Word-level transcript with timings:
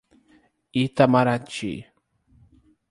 Itamarati 0.83 1.73